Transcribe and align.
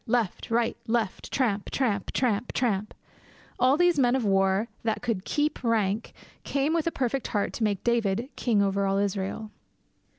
Left! 0.07 0.49
Right! 0.49 0.75
Left! 0.87 1.31
Tramp! 1.31 1.69
tramp! 1.69 2.11
tramp! 2.11 2.53
tramp! 2.53 2.95
All 3.59 3.77
these 3.77 3.99
men 3.99 4.15
of 4.15 4.25
war 4.25 4.67
that 4.81 5.03
could 5.03 5.25
keep 5.25 5.63
rank 5.63 6.11
came 6.43 6.73
with 6.73 6.87
a 6.87 6.91
perfect 6.91 7.27
heart 7.27 7.53
to 7.53 7.63
make 7.63 7.83
David 7.83 8.27
king 8.35 8.63
over 8.63 8.87
all 8.87 8.97
Israel. 8.97 9.51